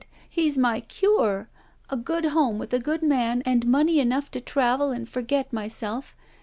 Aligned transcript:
He's 0.27 0.57
my 0.57 0.79
cure. 0.81 1.47
A 1.91 1.95
good 1.95 2.25
home 2.25 2.57
with 2.57 2.73
a 2.73 2.79
good 2.79 3.03
man 3.03 3.43
and 3.45 3.67
money 3.67 3.99
enough 3.99 4.31
to 4.31 4.41
travel 4.41 4.89
and 4.89 5.07
forget 5.07 5.53
myself. 5.53 6.15